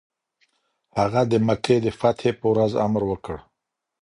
هغه 0.97 1.21
د 1.31 1.33
مکې 1.47 1.77
د 1.85 1.87
فتحې 1.99 2.31
پر 2.39 2.45
ورځ 2.51 2.71
امر 2.85 3.01
وکړ. 3.07 3.35